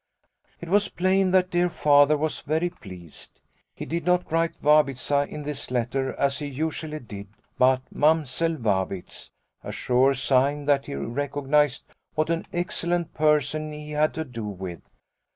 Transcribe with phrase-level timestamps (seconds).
[0.63, 3.39] "It was plain that dear Father was very pleased.
[3.75, 7.27] He did not write' Vabitza' in this letter as he usually did,
[7.59, 9.29] but Mamsell Vabitz
[9.63, 11.83] a sure sign that he recognised
[12.15, 14.81] what an excellent person he had to do with.